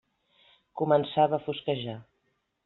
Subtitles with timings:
[0.81, 1.95] Començava a fosquejar.